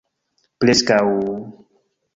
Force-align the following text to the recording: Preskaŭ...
Preskaŭ... 0.63 1.05